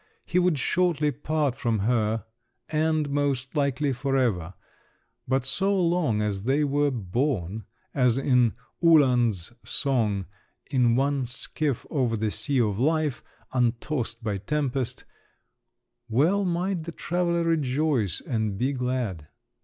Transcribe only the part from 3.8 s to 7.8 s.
for ever; but so long as they were borne,